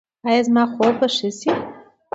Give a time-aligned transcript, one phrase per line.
[0.27, 1.51] ایا زما خوب به ښه شي؟